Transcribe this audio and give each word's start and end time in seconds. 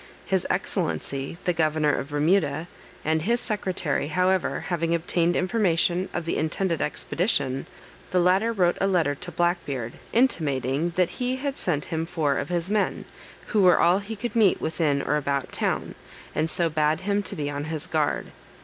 His 0.25 0.47
excellency 0.49 1.37
the 1.45 1.53
governor 1.53 1.93
of 1.93 2.09
Bermuda, 2.09 2.65
and 3.05 3.21
his 3.21 3.39
secretary, 3.39 4.07
however, 4.07 4.61
having 4.61 4.95
obtained 4.95 5.35
information 5.35 6.09
of 6.11 6.25
the 6.25 6.37
intended 6.39 6.81
expedition, 6.81 7.67
the 8.09 8.19
latter 8.19 8.51
wrote 8.51 8.79
a 8.81 8.87
letter 8.87 9.13
to 9.13 9.31
Black 9.31 9.63
Beard, 9.63 9.93
intimating, 10.11 10.89
that 10.95 11.11
he 11.21 11.35
had 11.35 11.55
sent 11.55 11.85
him 11.93 12.07
four 12.07 12.39
of 12.39 12.49
his 12.49 12.71
men, 12.71 13.05
who 13.49 13.61
were 13.61 13.79
all 13.79 13.99
he 13.99 14.15
could 14.15 14.35
meet 14.35 14.59
within 14.59 15.03
or 15.03 15.17
about 15.17 15.51
town, 15.51 15.93
and 16.33 16.49
so 16.49 16.67
bade 16.67 17.01
him 17.01 17.23
be 17.35 17.51
on 17.51 17.65
his 17.65 17.85
guard. 17.85 18.31